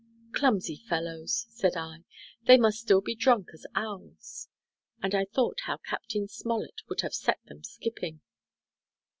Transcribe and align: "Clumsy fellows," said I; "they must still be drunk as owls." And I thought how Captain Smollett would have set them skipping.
"Clumsy 0.31 0.77
fellows," 0.77 1.45
said 1.51 1.77
I; 1.77 2.05
"they 2.47 2.57
must 2.57 2.79
still 2.79 3.01
be 3.01 3.13
drunk 3.13 3.49
as 3.53 3.67
owls." 3.75 4.47
And 4.99 5.13
I 5.13 5.25
thought 5.25 5.59
how 5.67 5.77
Captain 5.77 6.27
Smollett 6.27 6.81
would 6.89 7.01
have 7.01 7.13
set 7.13 7.37
them 7.45 7.63
skipping. 7.63 8.19